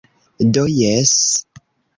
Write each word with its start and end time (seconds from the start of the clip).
Do 0.55 0.63
jes... 0.77 1.15